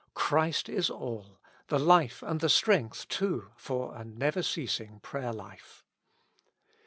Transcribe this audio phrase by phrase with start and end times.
[0.15, 5.85] Christ is all, the life and the strength too for a never ceasing prayer life.